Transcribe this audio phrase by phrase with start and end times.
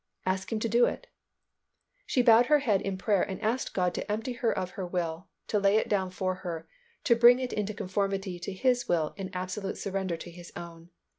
[0.25, 1.05] "Ask Him to do it."
[2.07, 5.27] She bowed her head in prayer and asked God to empty her of her will,
[5.45, 6.67] to lay it down for her,
[7.03, 10.89] to bring it into conformity to His will, in absolute surrender to His own.